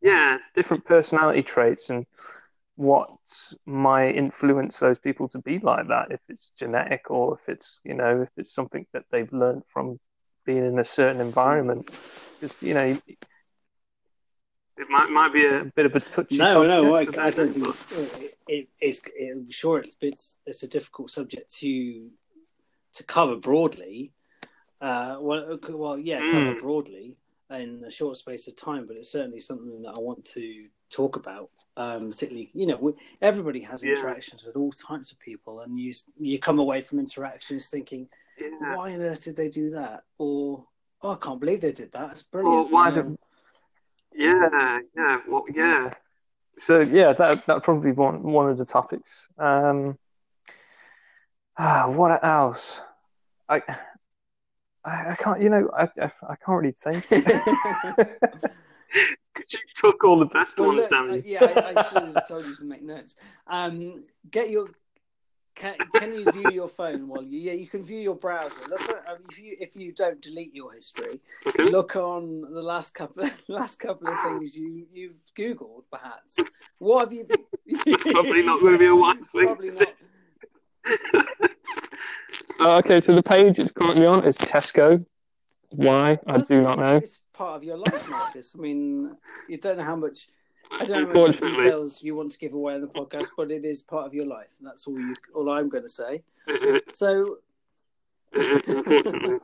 [0.02, 2.08] Yeah, different personality traits and
[2.76, 3.12] what
[3.68, 6.08] might influence those people to be like that.
[6.12, 10.00] If it's genetic or if it's you know if it's something that they've learned from
[10.44, 11.86] being in a certain environment.
[12.40, 12.98] Because you know
[14.78, 16.38] it might might be a bit of a touchy.
[16.38, 19.02] No, no, I, I don't but- think it, it, it's.
[19.16, 22.10] It, sure it's, it's it's a difficult subject to
[22.96, 24.14] to cover broadly.
[24.82, 26.60] Uh, well, well, yeah, cover Mm.
[26.60, 27.16] broadly
[27.52, 31.16] in a short space of time, but it's certainly something that I want to talk
[31.18, 31.50] about.
[31.78, 33.92] Um, particularly, you know, we, everybody has Yeah.
[33.92, 38.76] interactions with all types of people, and you you come away from interactions thinking, Yeah.
[38.76, 40.04] why on earth did they do that?
[40.18, 40.66] Or
[41.04, 42.08] oh, I can't believe they did that.
[42.08, 42.72] That's Or brilliant.
[42.72, 43.18] why you did-
[44.14, 45.94] Yeah, yeah, well, yeah.
[46.58, 49.30] So yeah, that that probably one one of the topics.
[49.38, 49.98] Um,
[51.58, 52.82] ah, what else?
[53.50, 53.62] I,
[54.84, 55.42] I, I can't.
[55.42, 57.10] You know, I, I, I can't really think.
[59.48, 61.24] you took all the best Well, ones, look, damn uh, you.
[61.26, 63.16] yeah, I, I should have told you to make notes.
[63.48, 64.70] Um, get your.
[65.54, 67.38] Can, can you view your phone while you?
[67.38, 68.62] Yeah, you can view your browser.
[68.70, 71.66] Look at um, if you if you don't delete your history, Okay.
[71.66, 75.84] look on the last couple last couple of things you you've googled.
[75.92, 76.40] Perhaps
[76.80, 77.28] what have you?
[78.12, 81.51] Probably not going to be a wise thing to not.
[82.60, 85.04] Uh, okay, so the page it's currently on is Tesco.
[85.70, 86.12] Why?
[86.12, 86.98] I That's- do not know.
[86.98, 88.56] It's part of your life, Marcus.
[88.58, 89.16] I mean,
[89.48, 90.28] you don't know how much.
[90.72, 91.64] I don't know how much Unfortunately.
[91.64, 94.26] details you want to give away on the podcast, but it is part of your
[94.26, 95.14] life, and that's all you.
[95.34, 96.24] All I'm going to say.
[96.92, 97.38] So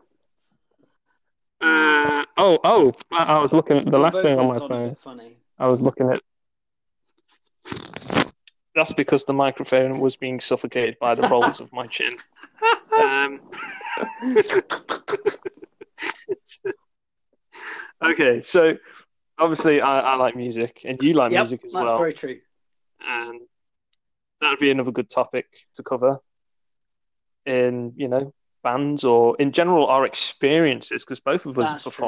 [1.60, 2.94] Uh, oh, oh!
[3.12, 4.90] I I was looking at the last thing on vocals my a phone.
[4.90, 5.38] bit funny.
[5.58, 6.22] I was looking at.
[8.78, 12.16] That's because the microphone was being suffocated by the rolls of my chin.
[12.96, 13.42] Um,
[18.06, 18.78] okay, so
[19.40, 22.14] obviously I, I like music, and you like yep, music as that's well, That's very
[22.14, 22.40] true.
[23.02, 23.42] and
[24.42, 26.20] that'd be another good topic to cover.
[27.48, 31.96] In you know bands or in general our experiences, because both of us That's have
[31.96, 32.06] true.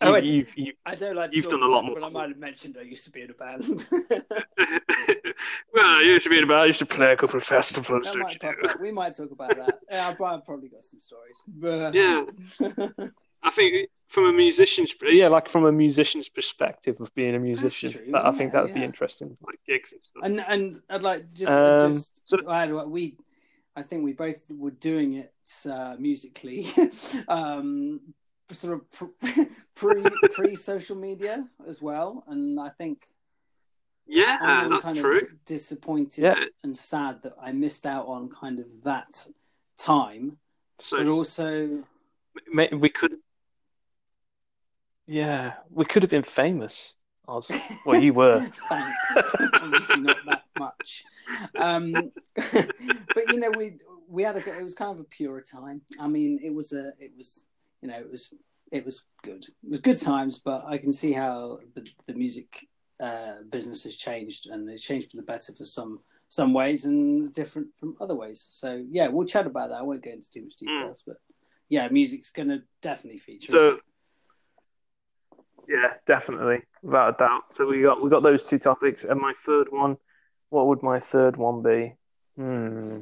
[0.00, 1.94] Oh, You- I- you've, you've, I don't like to You've done a lot more.
[1.94, 3.86] but I might have mentioned I used to be in a band.
[5.72, 7.44] well, you used to be in a band, you used to play a couple of
[7.44, 8.38] festivals, that don't might you?
[8.40, 8.80] pop up.
[8.80, 9.78] We might talk about that.
[9.90, 11.40] Yeah, I've I've probably got some stories.
[11.94, 12.24] Yeah.
[13.42, 17.92] I think from a musician's, yeah, like from a musician's perspective of being a musician,
[17.92, 18.86] true, that, I think yeah, that would be yeah.
[18.86, 20.22] interesting, like gigs and stuff.
[20.24, 23.16] and and I'd like just Um, just so- to add what we
[23.76, 25.32] I think we both were doing it
[25.70, 26.66] uh, musically
[27.28, 28.00] um
[28.54, 29.10] sort of
[29.74, 33.04] pre pre social media as well and I think
[34.06, 35.18] yeah, I'm that's kind true.
[35.20, 36.44] of disappointed Yeah.
[36.62, 39.26] and sad that I missed out on kind of that
[39.78, 40.38] time
[40.76, 41.84] but So also
[42.52, 43.16] we could,
[45.06, 46.94] yeah, we could have been famous.
[47.26, 47.50] Oz.
[47.86, 48.40] Well, you were.
[48.68, 49.32] Thanks.
[49.54, 51.04] Obviously not that much.
[51.56, 51.92] Um,
[52.34, 55.80] but you know, we we had a it was kind of a pure time.
[55.98, 57.46] I mean, it was a it was
[57.84, 58.32] you know it was
[58.72, 59.44] it was good.
[59.44, 62.66] It was good times, but I can see how the the music
[62.98, 67.32] uh, business has changed and it's changed for the better for some some ways and
[67.32, 68.48] different from other ways.
[68.50, 69.78] So yeah, we'll chat about that.
[69.80, 71.18] I won't go into too much details, but
[71.68, 73.52] yeah, music's going to definitely feature.
[73.52, 73.78] So-
[75.68, 77.42] Yeah, definitely, without a doubt.
[77.52, 79.96] So we got we got those two topics, and my third one.
[80.50, 81.94] What would my third one be?
[82.36, 83.00] Hmm.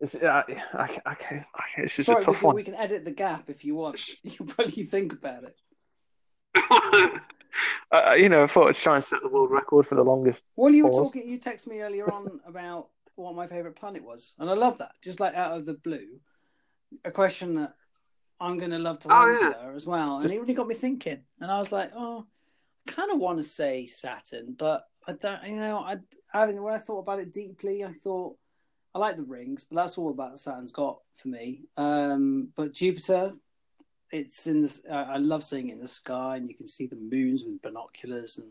[0.00, 2.54] It's, I, I, I, can't, I can't, it's just Sorry, a we can, one.
[2.54, 4.00] we can edit the gap if you want.
[4.24, 5.56] You probably think about it.
[7.92, 10.40] uh, you know, I thought I'd try and set the world record for the longest.
[10.56, 11.28] Well, you were talking.
[11.28, 14.92] You texted me earlier on about what my favorite planet was, and I love that.
[15.02, 16.20] Just like out of the blue,
[17.04, 17.74] a question that
[18.40, 19.72] I'm going to love to Oh, answer yeah.
[19.74, 21.22] as well, and it really got me thinking.
[21.40, 22.26] And I was like, oh,
[22.86, 25.42] I kind of want to say Saturn, but I don't.
[25.44, 25.96] You know, I,
[26.32, 26.62] I haven't.
[26.62, 28.36] When I thought about it deeply, I thought
[28.94, 31.62] I like the rings, but that's all about Saturn's got for me.
[31.76, 33.34] Um, but Jupiter.
[34.10, 34.80] It's in this.
[34.90, 37.60] Uh, I love seeing it in the sky, and you can see the moons with
[37.60, 38.48] binoculars, and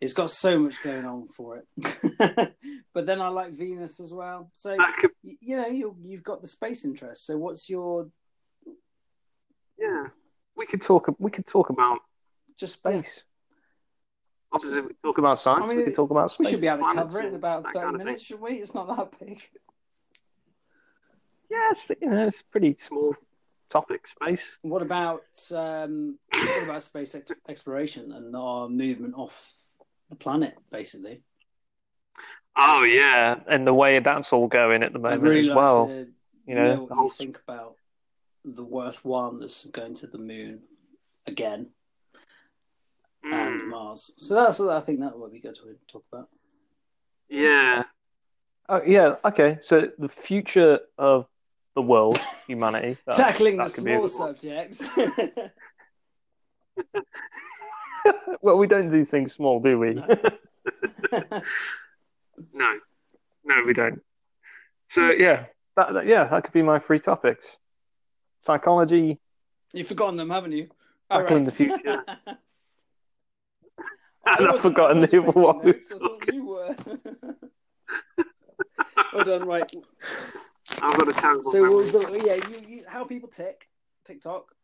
[0.00, 2.54] it's got so much going on for it.
[2.92, 4.50] but then I like Venus as well.
[4.52, 7.24] So could, you know you you've got the space interest.
[7.24, 8.08] So what's your
[9.78, 10.06] yeah,
[10.56, 11.14] we could talk.
[11.18, 12.00] We could talk about
[12.58, 13.24] Just space.
[14.52, 15.64] Obviously, we talk about science.
[15.64, 16.46] I mean, we could talk about space.
[16.46, 18.44] We should be able to cover it in about that 30 kind of minutes, shouldn't
[18.44, 18.52] we?
[18.54, 19.42] It's not that big.
[21.50, 23.14] Yeah, it's, you know, it's a pretty small
[23.70, 24.56] topic, space.
[24.62, 29.52] What about um, what about space ex- exploration and our movement off
[30.08, 31.22] the planet, basically?
[32.56, 35.86] Oh yeah, and the way that's all going at the moment really as like well.
[35.86, 36.08] to
[36.46, 37.76] You know, know, what you whole think about
[38.44, 40.60] the worst one that's going to the moon
[41.26, 41.66] again
[43.32, 44.12] and Mm, Mars.
[44.16, 46.28] So that's I think that would be good to talk about.
[47.28, 47.82] yeah.
[48.68, 49.16] Oh yeah.
[49.24, 49.58] Okay.
[49.60, 51.26] So the future of
[51.76, 52.96] the world, humanity.
[53.06, 54.88] that- Tackling that the could be a small subjects.
[58.42, 59.94] well, we don't do things small, do we?
[59.94, 60.06] No.
[62.52, 62.78] no,
[63.44, 64.00] no, we don't.
[64.90, 67.56] So yeah, that, that yeah, that could be my three topics:
[68.42, 69.18] psychology.
[69.72, 70.68] You've forgotten them, haven't you?
[71.10, 72.02] Tackling the future.
[74.26, 76.76] I And I've forgotten I wasn't the other one notes, I thought you were.
[79.12, 79.72] well done, right.
[80.82, 81.74] I've got a terrible So, memory.
[81.76, 83.68] was the, yeah, you, you, how people tick
[84.04, 84.54] TikTok.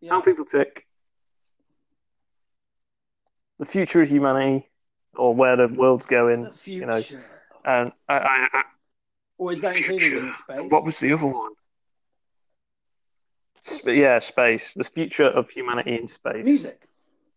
[0.00, 0.12] Yeah.
[0.12, 0.86] How people tick.
[3.58, 4.68] The future of humanity,
[5.16, 6.80] or where the world's going, the future.
[6.80, 7.02] you know,
[7.64, 8.62] and I, I, I
[9.36, 10.70] or is that included in space?
[10.70, 11.52] What was the other one?
[13.66, 14.72] Sp- yeah, space.
[14.74, 16.46] The future of humanity in space.
[16.46, 16.82] music?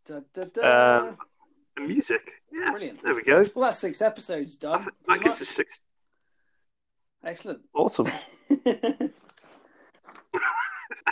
[0.05, 0.97] Da, da, da.
[1.07, 2.31] Um, music.
[2.51, 2.71] Yeah.
[2.71, 3.01] Brilliant.
[3.03, 3.43] There we go.
[3.55, 4.85] Well, that's six episodes done.
[4.85, 5.79] That, that pretty gives us six.
[7.23, 7.61] Excellent.
[7.73, 8.07] Awesome.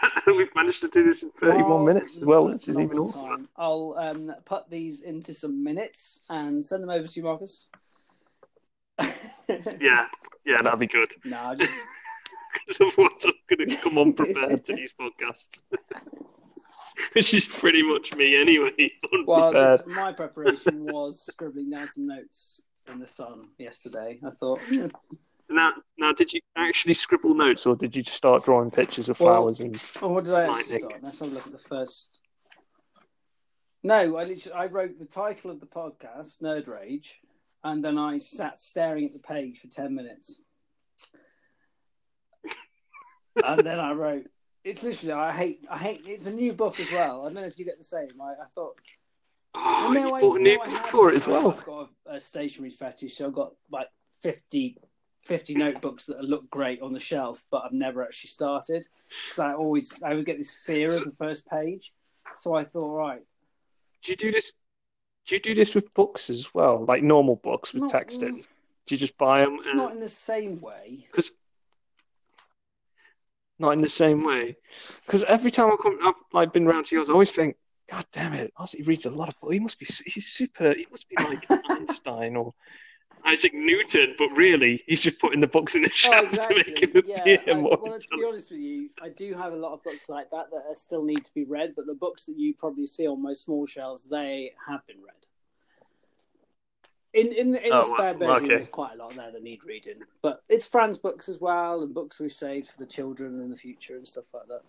[0.27, 3.47] We've managed to do this in 31 minutes as well, which is even awesome.
[3.55, 7.69] I'll um, put these into some minutes and send them over to you, Marcus.
[9.81, 10.05] Yeah,
[10.45, 11.11] yeah, that'd be good.
[11.25, 11.81] No, I just
[12.67, 15.63] Because otherwise, I'm going to come unprepared to these podcasts.
[17.13, 18.91] Which is pretty much me anyway,
[19.25, 24.19] well, this, my preparation was scribbling down some notes in the sun yesterday.
[24.23, 24.59] I thought,
[25.49, 25.71] Now,
[26.09, 29.33] now, did you actually scribble notes, or did you just start drawing pictures of Well,
[29.35, 29.79] flowers and?
[30.01, 30.95] oh, what did I actually start?
[31.03, 32.21] Let's have a look at the first.
[33.83, 37.19] No, I literally I wrote the title of the podcast, Nerd Rage,
[37.63, 40.41] and then I sat staring at the page for ten minutes,
[43.43, 44.25] and then I wrote.
[44.65, 46.01] It's literally I hate I hate.
[46.05, 47.21] It's a new book as well.
[47.21, 48.09] I don't know if you get the same.
[48.21, 48.73] I, I thought
[49.55, 51.51] Oh, Well, no, you I- bought a new I book for it as well.
[51.51, 53.87] I've got a, a stationery fetish, so I've got like
[54.21, 54.77] 50,
[55.29, 58.83] 50 notebooks that look great on the shelf, but I've never actually started
[59.27, 61.93] because I always I would get this fear of the first page.
[62.35, 63.21] So I thought, right,
[64.03, 64.53] Do you do this?
[65.27, 68.37] Do you do this with books as well, like normal books with Not- text in?
[68.37, 69.59] Do you just buy them?
[69.67, 69.77] And...
[69.77, 71.05] not in the same way.
[71.11, 71.31] Because
[73.59, 74.57] not in the same way.
[75.05, 77.55] Because every time I come, I've like been round to yours, I always think,
[77.91, 79.53] God damn it, Ozzy reads a lot of books.
[79.53, 80.73] He must be, he's super.
[80.73, 82.55] He must be like Einstein or
[83.25, 86.81] Isaac Newton, but really, he's just putting the books in the Oh, shelf to make
[86.81, 89.57] him Yeah, appear I, more well, to be honest with you, I do have a
[89.57, 92.37] lot of books like that that still need to be read, but the books that
[92.37, 95.13] you probably see on my small shelves, they have been read.
[97.13, 98.47] In in, in Oh, the spare well, bedroom, okay.
[98.55, 101.93] there's quite a lot there that need reading, but it's Fran's books as well, and
[101.93, 104.61] books we've saved for the children in the future and stuff like that.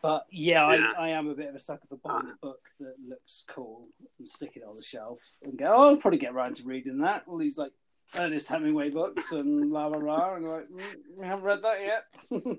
[0.00, 0.92] But yeah, Yeah.
[0.96, 3.88] I, I am a bit of a sucker for buying a book that looks cool
[4.18, 6.98] and stick it on the shelf and go, oh, I'll probably get around to reading
[6.98, 7.24] that.
[7.26, 7.72] All these like
[8.16, 10.82] Ernest Hemingway books and la la la, and like, mm,
[11.16, 12.04] we haven't read that yet.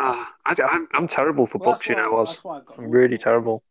[0.00, 2.28] Ah, I, I'm, I'm terrible for Well, books, you know, Oz.
[2.28, 3.62] that's why I've got I'm really terrible.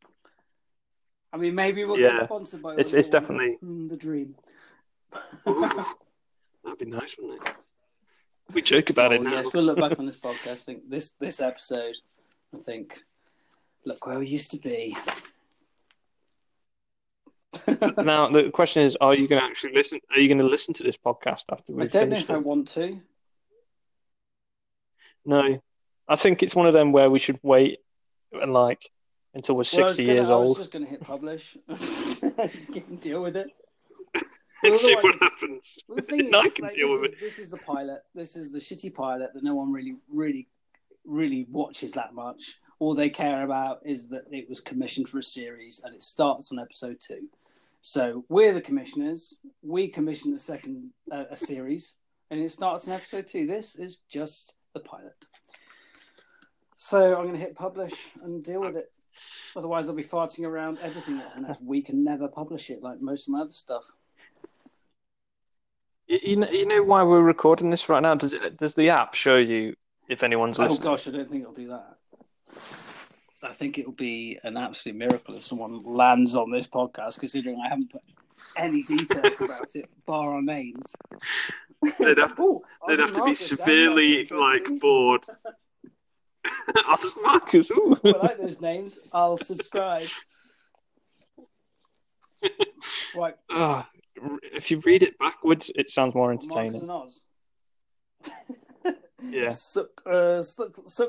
[1.31, 2.13] I mean, maybe we'll Yeah.
[2.13, 2.73] get sponsored by.
[2.73, 4.35] It's- it's definitely- Mm, the dream.
[5.47, 5.61] Ooh,
[6.63, 7.55] that'd be nice, wouldn't it?
[8.53, 9.31] We joke about it Oh, now.
[9.33, 10.51] yes, we'll look back on this podcast.
[10.51, 11.95] I think this this episode.
[12.55, 13.03] I think,
[13.85, 14.95] look where we used to be.
[17.97, 19.99] Now the question is: Are you going to actually listen?
[20.11, 22.31] Are you going to listen to this podcast after we I don't know finish if
[22.31, 23.01] I want to.
[25.25, 25.61] No,
[26.07, 27.79] I think it's one of them where we should wait
[28.31, 28.89] and like
[29.33, 31.01] until we're Well, I was sixty gonna- years I was old just going to hit
[31.01, 31.57] publish.
[33.01, 33.49] Deal with it.
[34.63, 35.77] And see what happens.
[35.87, 38.01] Well, the thing is, I can like, deal this, with is, this is the pilot.
[38.15, 40.47] This is the shitty pilot that no one really, really,
[41.05, 42.57] really watches that much.
[42.79, 46.51] All they care about is that it was commissioned for a series and it starts
[46.51, 47.27] on episode two.
[47.81, 49.37] So we're the commissioners.
[49.61, 51.95] We commissioned a second uh, a series,
[52.29, 53.45] and it starts on episode two.
[53.45, 55.15] This is just the pilot.
[56.75, 57.93] So I'm going to hit publish
[58.23, 58.91] and deal with it.
[59.55, 62.83] Otherwise, I'll be farting around editing it for the next week and never publish it
[62.83, 63.89] like most of my other stuff.
[66.07, 68.15] You, know, you know why we're recording this right now?
[68.15, 69.75] Does does the app show you
[70.07, 70.79] if anyone's listening?
[70.79, 71.97] Oh gosh, I don't think it'll do that.
[73.43, 77.69] I think it'll be an absolute miracle if someone lands on this podcast, considering I
[77.69, 78.01] haven't put
[78.55, 80.95] any details about it, bar our names.
[81.99, 85.23] They'd have to, Ooh, they'd have to be Marcus, that sounds severely like bored.
[86.87, 87.95] Us Marcus, ooh.
[88.03, 88.99] I like those names.
[89.13, 90.07] I'll subscribe.
[93.15, 93.87] right, Ah,
[94.53, 96.81] if you read it backwards, it sounds more Marcus entertaining.
[96.81, 97.21] and Oz.
[99.21, 99.49] Yeah.
[99.51, 100.43] Suck, uh,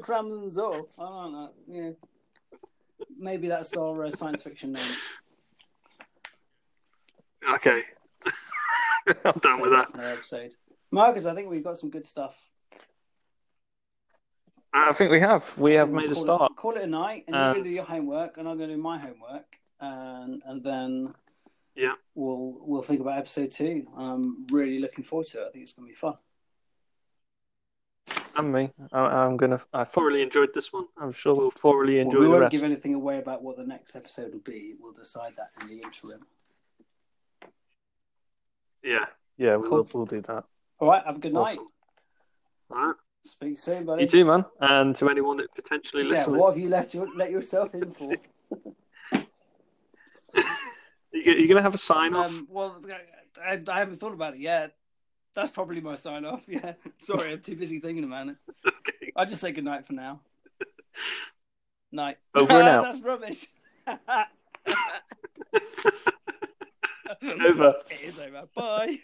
[0.09, 0.87] Rams and Zor.
[0.99, 1.51] I don't know.
[1.67, 1.91] Yeah.
[3.19, 4.97] Maybe that's our uh, science fiction names.
[7.51, 7.83] Okay.
[9.25, 9.89] I'm done with that.
[9.99, 10.55] Episode.
[10.91, 12.39] Marcus, I think we've got some good stuff.
[14.73, 15.57] I think we have.
[15.57, 16.53] We have made a start.
[16.53, 18.69] It, call it a night, and you're going to do your homework, and I'm going
[18.69, 21.15] to do my homework, and and then
[21.79, 21.93] Yeah.
[22.17, 23.87] we'll we'll think about episode two.
[23.97, 25.47] I'm really looking forward to it.
[25.47, 26.15] I think it's going to be fun.
[28.37, 28.71] And me.
[28.93, 29.61] I, I'm gonna.
[29.73, 30.87] I thoroughly enjoyed this one.
[31.01, 32.21] I'm sure we'll thoroughly enjoy it.
[32.21, 32.53] we the won't rest.
[32.53, 34.75] give anything away about what the next episode will be.
[34.81, 36.27] We'll decide that in the interim.
[38.83, 39.07] Yeah.
[39.37, 39.57] Yeah.
[39.57, 40.45] We'll we'll do that.
[40.81, 41.59] All right, have a good night.
[41.59, 41.69] Awesome.
[42.73, 42.97] All right.
[43.25, 44.03] Speak soon, buddy.
[44.03, 44.45] You too, man.
[44.61, 47.91] And to anyone that potentially Yeah, listening, what have you left your, let yourself in
[47.93, 48.13] for?
[51.19, 52.31] you get- you're gonna have a sign off.
[52.31, 52.81] Um, well,
[53.45, 54.75] I, I haven't thought about it yet.
[55.35, 56.43] That's probably my sign off.
[56.49, 56.73] Yeah.
[56.99, 58.37] Sorry, I'm too busy thinking about it.
[58.67, 59.13] okay.
[59.15, 60.21] I'll just say good night for now.
[61.93, 62.19] Night.
[62.35, 62.85] Over and out.
[62.85, 63.47] That's rubbish.
[67.23, 67.75] Over.
[67.91, 68.47] It is over.
[68.55, 68.99] Bye.